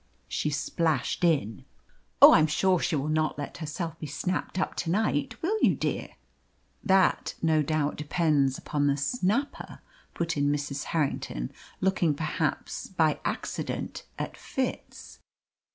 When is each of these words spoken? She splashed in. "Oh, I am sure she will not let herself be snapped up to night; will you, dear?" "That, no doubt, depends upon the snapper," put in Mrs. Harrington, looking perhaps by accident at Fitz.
She 0.27 0.49
splashed 0.49 1.23
in. 1.23 1.63
"Oh, 2.23 2.31
I 2.33 2.39
am 2.39 2.47
sure 2.47 2.79
she 2.79 2.95
will 2.95 3.07
not 3.07 3.37
let 3.37 3.57
herself 3.59 3.99
be 3.99 4.07
snapped 4.07 4.57
up 4.59 4.73
to 4.77 4.89
night; 4.89 5.39
will 5.43 5.55
you, 5.61 5.75
dear?" 5.75 6.09
"That, 6.83 7.35
no 7.43 7.61
doubt, 7.61 7.97
depends 7.97 8.57
upon 8.57 8.87
the 8.87 8.97
snapper," 8.97 9.77
put 10.15 10.37
in 10.37 10.51
Mrs. 10.51 10.85
Harrington, 10.85 11.51
looking 11.81 12.15
perhaps 12.15 12.87
by 12.87 13.19
accident 13.25 14.07
at 14.17 14.35
Fitz. 14.35 15.19